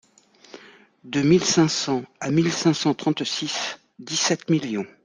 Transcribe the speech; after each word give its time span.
De 1.03 1.21
mille 1.21 1.43
cinq 1.43 1.67
cents 1.67 2.01
à 2.21 2.31
mille 2.31 2.51
cinq 2.51 2.73
cent 2.73 2.95
trente-six, 2.95 3.77
dix-sept 3.99 4.49
millions. 4.49 4.87